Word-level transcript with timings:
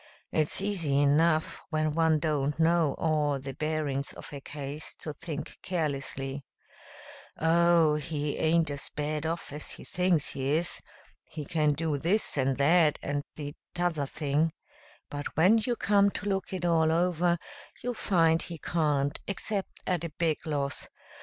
It's 0.31 0.61
easy 0.61 0.97
enough 0.99 1.61
when 1.69 1.91
one 1.91 2.17
don't 2.17 2.59
know 2.59 2.95
all 2.97 3.37
the 3.39 3.53
bearin's 3.53 4.13
of 4.13 4.33
a 4.33 4.41
case, 4.41 4.95
to 4.95 5.13
think 5.13 5.59
carelessly, 5.61 6.41
'Oh, 7.37 7.93
he 7.97 8.35
aint 8.39 8.71
as 8.71 8.89
bad 8.95 9.27
off 9.27 9.53
as 9.53 9.69
he 9.69 9.83
thinks 9.83 10.29
he 10.31 10.53
is. 10.53 10.81
He 11.29 11.45
can 11.45 11.73
do 11.73 11.97
this 11.99 12.35
and 12.35 12.57
that 12.57 12.97
and 13.03 13.23
the 13.35 13.53
t'other 13.75 14.07
thing.' 14.07 14.53
But 15.11 15.37
when 15.37 15.59
you 15.59 15.75
come 15.75 16.09
to 16.09 16.25
look 16.27 16.51
it 16.51 16.65
all 16.65 16.91
over, 16.91 17.37
you 17.83 17.93
find 17.93 18.41
he 18.41 18.57
can't, 18.57 19.19
except 19.27 19.83
at 19.85 20.03
a 20.03 20.09
big 20.17 20.47
loss. 20.47 20.87